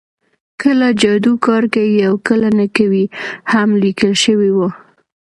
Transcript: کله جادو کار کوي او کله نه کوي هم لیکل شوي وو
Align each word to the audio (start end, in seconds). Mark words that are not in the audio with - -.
کله 0.61 0.87
جادو 1.01 1.33
کار 1.45 1.63
کوي 1.73 1.97
او 2.07 2.13
کله 2.27 2.49
نه 2.59 2.65
کوي 2.77 3.03
هم 3.51 3.69
لیکل 3.83 4.11
شوي 4.23 4.49
وو 4.55 4.67